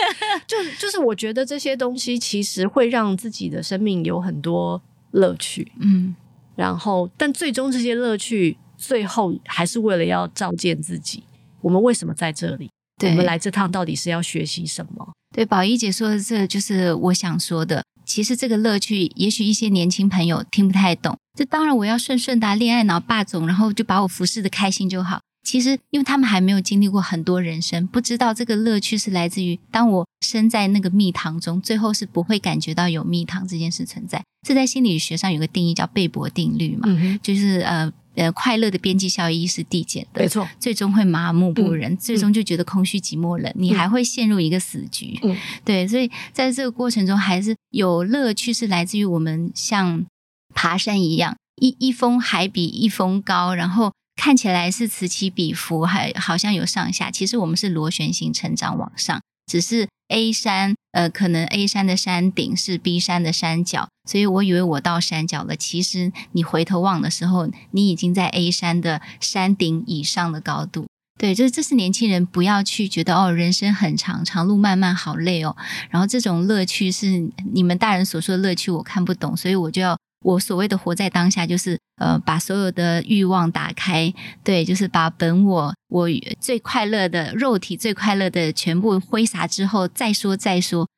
[0.47, 6.15] 就就是我觉得这些东西其实会让自己的生命有很多乐趣，嗯，
[6.55, 11.23] 然后但最终这些乐趣最后还是为了要照见自己，
[11.61, 12.69] 我们为什么在这里？
[13.03, 15.13] 我们来这趟到底是要学习什么？
[15.35, 17.83] 对，宝仪姐说的这就是我想说的。
[18.05, 21.17] 其实这个乐趣，也许一些年轻朋友听不太懂。
[21.37, 25.19] 这当然我要顺顺达恋爱脑霸总，然后就把我服侍的开心就好。
[25.43, 34.23] 其实因为他们还没有经历过很多人生，不知道这个乐趣是来自于当我身在那个蜜糖中，最后是不会感觉到有蜜糖这件事存在。
[34.47, 37.91] 这在心理学上有个定义叫贝博定律嘛，嗯、就是呃。
[38.15, 45.19] 呃，快乐的边际效益是递减的，没错，最终会麻木不仁，嗯、最终就觉得空虚、寂寞、冷，嗯、你还会陷入一个死局。
[45.23, 50.05] 嗯，对，所以在这个过程中，还是有乐趣，是来自于我们像
[50.53, 59.87] 爬山一样，一一峰还比一峰高，然后看起来是此起彼伏，还好像有上下，其实我们是螺旋形成长往上，只是。
[60.09, 65.55] A 山，呃，可能 A 山的山顶是 B 山的山脚，所以我以为我到山脚了。
[65.55, 70.85] 其实你回头望的时候，你已经在 A 山的山顶以上的高度。
[71.17, 75.55] 对，这这是年轻人不要去觉得哦，人生很长，长路漫漫，好累哦。
[75.89, 79.97] 然后这种乐趣是你们大人所说的乐趣，我看不懂，所以我就要。
[80.25, 84.11] 我所谓的活在当下，就是呃，把所有的欲望打开，
[84.43, 86.07] 对，就是把本我我
[86.39, 90.89] 最快乐的肉体最快乐的全部挥洒之后再说再说，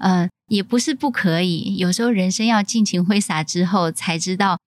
[0.00, 1.76] 呃，也不是不可以。
[1.78, 4.58] 有时候人生要尽情挥洒之后，才知道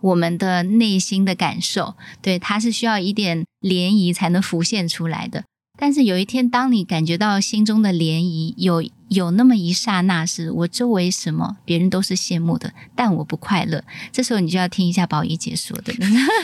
[0.00, 5.44] 我们的内心的感受，对，它是需要一点涟漪才能浮现出来的。
[5.80, 13.82] 但是有一天，当你感觉到心中的涟漪，有有那么一刹那是，我周围什么别人都是羡慕的，但我不快乐。
[14.12, 15.94] 这时候你就要听一下宝仪姐说的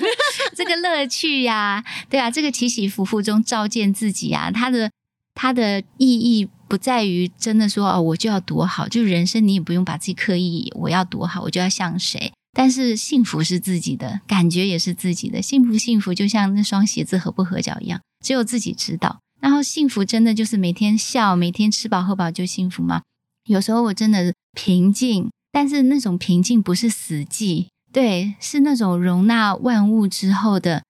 [0.57, 4.91] 这个乐趣呀、啊，对啊，这个起起伏伏中照见自己啊，它的
[5.35, 12.33] 它的意义不在于真的说哦，我就要多好，就人生你也不用把自己刻意我要多好，我就要像谁。
[12.55, 19.21] 但是幸福是自己的，感觉也是自己的，幸不幸福就像那双鞋子合不合脚一样，只有自己知道。
[19.47, 23.03] 然后幸福真的就是每天笑，每天吃饱喝饱就幸福吗？
[23.45, 30.83] 有时候我真的平静，但是那种平静不是死寂，对，是那种容纳万物之后的，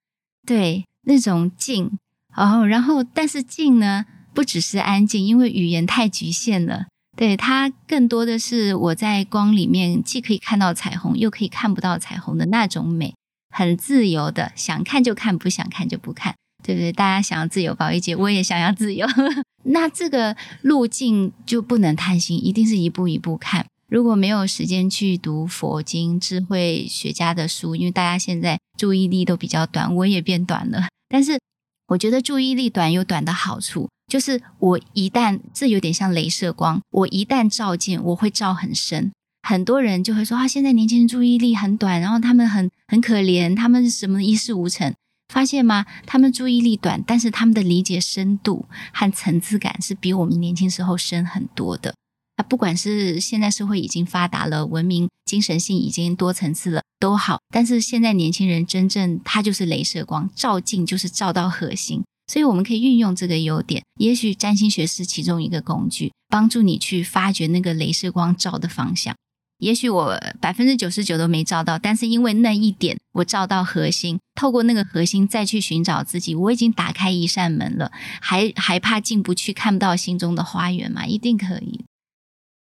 [0.47, 1.99] 对，那种静。
[2.35, 13.13] 哦，然后但是静呢，不只是安静，因为语言太局限了，对，它更多的是我在光里面既可以看到彩虹，又可以看不到彩虹的那种美，
[13.55, 16.33] 很自由的，想看就看，不想看就不看。
[16.67, 16.91] 对不对？
[16.91, 19.07] 大家想要自由，宝仪姐，我也想要自由。
[19.63, 23.65] 那这个路径就不能贪心，一定是一步一步看。
[23.87, 30.89] 如果没有时间去读佛经、智慧学家的书，因为大家现在注意力都比较短，我也变短了。
[31.07, 31.39] 但是
[31.87, 39.13] 我觉得注意力短有短的好处，就是我一旦这有点像镭射光，我一旦照见，我会照很深。
[39.47, 44.93] 很多人就会说啊，现在年轻人注意力很短，然后他们很很可怜，他们什么一事无成。
[45.33, 45.85] 发现吗？
[46.05, 51.93] 他们注意力短，但是他们的理解深度和层次感是比我们年轻时候深很多的。
[52.37, 57.39] 啊，不管是现在社会已经发达了，文明精神性已经多层次了，都好。
[57.49, 63.83] 但是现在年轻人真正他就是镭射光，照进就是照到核心，所以我们可以运用这个优点。
[63.99, 69.15] 也许占星学是其中一个工具，帮助你去发掘那个镭射光照的方向。
[69.59, 77.91] 也许我百分之九十九都没照到，但是因为那一点我照到核心，透过那个核心再去寻找自己，我已经打开一扇门了，
[78.21, 81.05] 还还怕进不去，看不到心中的花园吗？
[81.05, 81.83] 一定可以。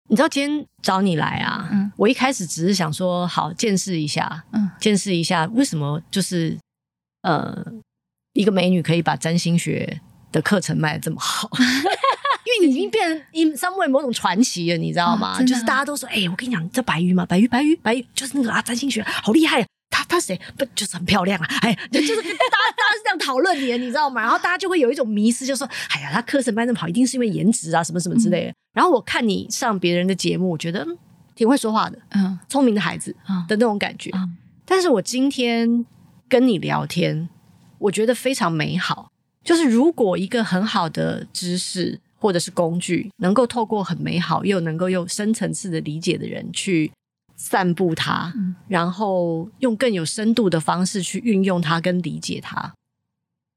[0.09, 1.67] 你知道今天找你来啊？
[1.71, 6.55] 嗯，我一开始只是想说，好见识一下，嗯，见识一下为什么就是
[7.23, 7.65] 呃，
[8.33, 11.49] 一个美女可以把占星学的课程卖的这么好。
[12.45, 15.37] 因为你已经变成 in some way 某种传奇了，你知道吗？
[15.39, 21.47] 哦、就是大家都说，哎、欸，我跟你讲，这白玉嘛，白玉，白玉，白玉，就是那个啊，占星学好厉害，他他谁不就是很漂亮啊？
[21.61, 24.21] 哎，就是大家大家是这样讨论你，你知道吗？
[24.21, 28.51] 然后大家就会有一种迷失，就说，哎呀，他课程卖那么好，一定是因为颜值啊，什么什么之类的。
[28.51, 30.85] 嗯、然后我看你上别人的节目，我觉得
[31.35, 33.15] 挺会说话的，嗯，聪明的孩子
[33.47, 34.09] 的那种感觉。
[34.13, 34.35] 嗯、
[34.65, 35.85] 但是我今天
[36.27, 37.29] 跟你聊天，
[37.79, 39.09] 我觉得非常美好。
[39.43, 41.99] 就是如果一个很好的知识。
[42.23, 46.89] 或者是工具，能够透过很美好又能够用深层次的理解的人去
[47.35, 52.73] 散布它，嗯、然后用更有深度的方式去运用它跟理解它，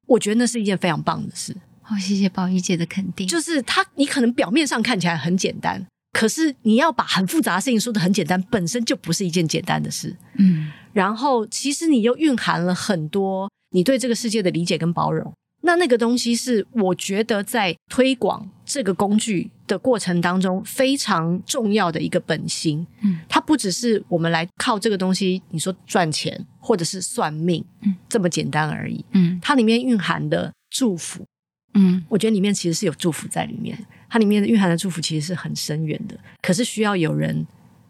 [0.08, 1.56] 我觉得那是一件非常棒的事。
[1.80, 3.28] 好、哦，谢谢宝仪姐的肯定。
[3.28, 10.16] 就是它，你可能表面上看起来很简单，可是你要把很复杂的事情说的很简单，本身就不是一件简单的事。
[10.38, 15.32] 嗯，然后其实你又蕴含了很多你对这个世界的理解跟包容。
[15.66, 22.86] 那那个东西是我觉得在推广这个工具的过程当中非常重要的一个本心。
[23.02, 29.04] 嗯，它不只是我们来靠这个东西，你说赚钱或者是算命，嗯，这么简单而已。
[29.10, 31.26] 嗯，它里面蕴含的祝福，
[31.74, 33.76] 嗯，我觉得里面其实是有祝福在里面。
[34.08, 37.44] 它里面的蕴含的祝福其实是很深远的，可是需要有人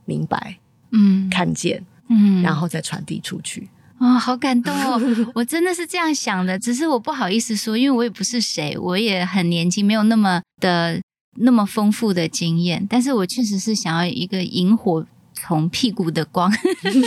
[0.07, 0.59] 明白，
[0.93, 3.69] 嗯，看见，嗯，然后再传递出去。
[3.99, 5.01] 哦，好感动哦！
[5.35, 11.01] 我真的是这样想的，只是我不好意思说，因为我也不是谁，我也很年轻，没有那么的
[11.39, 12.87] 那么丰富的经验。
[12.89, 16.53] 但是我确实是想要一个萤火虫屁股的光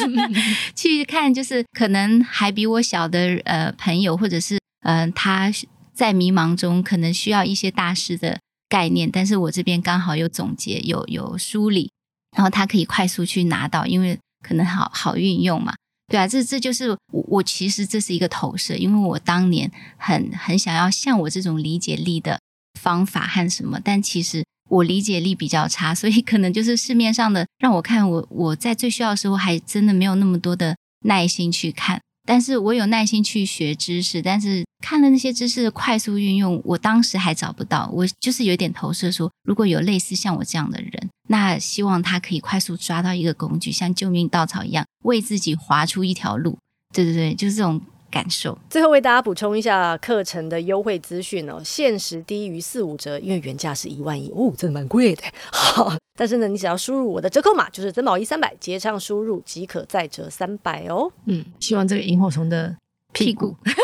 [0.75, 5.51] 去看，就是可能还比我小的呃朋友，或者是嗯、呃、他
[5.93, 11.91] 在迷茫中，可能需要一些大师的概念，但是我这边刚好有总结，有有梳理，
[12.35, 15.75] 然后他可以快速去拿到，因为可能好好运用嘛。
[16.09, 22.39] 对啊，这这就是我，我其实这是一个投射，因为我当年很很想要像我这种理解力的
[22.81, 32.01] 方法和什么，但其实我理解力比较差，所以可能就是市面上的让我看我我在最需要的时候还真的没有那么多的耐心去看。
[32.27, 37.89] 但是我有耐心去学知识，但是看了那些知识的快速运用，我当时还找不到。
[37.91, 46.57] 我就是有点投射说，如果有类似像我这样的人，那希望他可以快速抓到一个工具，像救命稻草一样，为自己划出一条路。
[46.93, 47.81] 对对对，就是这种。
[48.11, 48.57] 感受。
[48.71, 55.21] 最后为大家补充一下课程的优惠资讯哦，限时低于四五折，因为原价是一万一哦，真的蛮贵的。
[55.51, 61.13] 好， 但是呢，你只要输入我的折扣码，就是曾宝仪三百，结账输入即可再折三百哦。
[61.25, 62.75] 嗯，希望这个萤火虫的
[63.13, 63.77] 屁股，屁股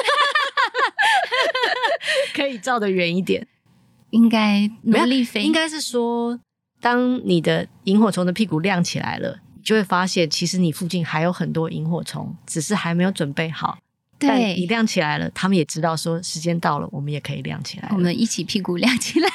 [2.33, 3.47] 可以照得远一点，
[4.09, 5.43] 应该努力飞。
[5.43, 6.39] 应该是说，
[6.85, 13.79] 当你的萤火虫的屁股亮起来了，你就会发现，其实你附近还有很多萤火虫，只是还没有准备好。
[14.19, 17.89] 但你亮起来了，他们也知道说时间到了，我们也可以亮起来。
[17.91, 19.27] 我们一起屁股亮起来，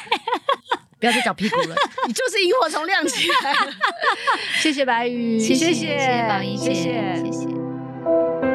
[1.01, 1.75] 不要再找屁股了，
[2.07, 3.73] 你就是萤火虫亮起来了。
[4.61, 7.17] 谢谢白宇，谢谢谢谢宝仪姐，谢谢。
[7.17, 8.50] 谢谢